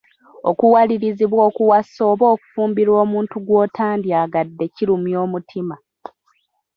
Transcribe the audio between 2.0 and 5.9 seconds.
oba okufumbirwa omuntu gw'otandyagadde kirumya omutima.